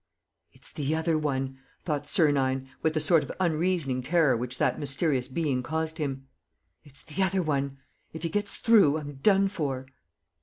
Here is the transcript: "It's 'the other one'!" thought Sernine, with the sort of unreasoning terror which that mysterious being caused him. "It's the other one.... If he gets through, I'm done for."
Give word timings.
"It's 0.51 0.71
'the 0.71 0.95
other 0.95 1.15
one'!" 1.15 1.59
thought 1.83 2.07
Sernine, 2.07 2.67
with 2.81 2.95
the 2.95 2.99
sort 2.99 3.21
of 3.21 3.31
unreasoning 3.39 4.01
terror 4.01 4.35
which 4.35 4.57
that 4.57 4.79
mysterious 4.79 5.27
being 5.27 5.61
caused 5.61 5.99
him. 5.99 6.25
"It's 6.83 7.05
the 7.05 7.21
other 7.21 7.43
one.... 7.43 7.77
If 8.11 8.23
he 8.23 8.29
gets 8.29 8.55
through, 8.55 8.97
I'm 8.97 9.17
done 9.17 9.47
for." 9.47 9.85